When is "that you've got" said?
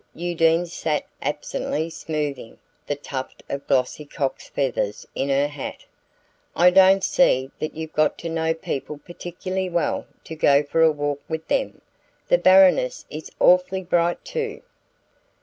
7.59-8.17